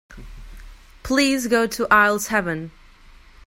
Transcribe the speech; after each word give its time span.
Please 1.03 1.45
go 1.45 1.67
to 1.67 1.85
aisle 1.93 2.17
seven. 2.17 2.71